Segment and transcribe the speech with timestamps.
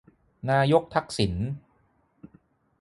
[0.49, 1.33] นายกทักษิณ